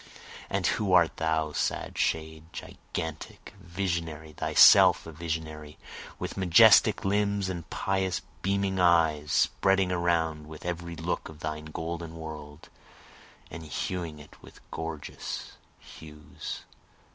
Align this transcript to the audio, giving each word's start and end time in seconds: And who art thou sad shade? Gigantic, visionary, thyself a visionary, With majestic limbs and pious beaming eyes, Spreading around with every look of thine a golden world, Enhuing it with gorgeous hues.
And 0.49 0.65
who 0.65 0.93
art 0.93 1.17
thou 1.17 1.51
sad 1.51 1.95
shade? 1.95 2.45
Gigantic, 2.51 3.53
visionary, 3.61 4.33
thyself 4.33 5.05
a 5.05 5.11
visionary, 5.11 5.77
With 6.17 6.37
majestic 6.37 7.05
limbs 7.05 7.49
and 7.49 7.69
pious 7.69 8.23
beaming 8.41 8.79
eyes, 8.79 9.31
Spreading 9.31 9.91
around 9.91 10.47
with 10.47 10.65
every 10.65 10.95
look 10.95 11.29
of 11.29 11.41
thine 11.41 11.67
a 11.67 11.71
golden 11.71 12.15
world, 12.15 12.69
Enhuing 13.51 14.17
it 14.17 14.41
with 14.41 14.59
gorgeous 14.71 15.51
hues. 15.77 16.63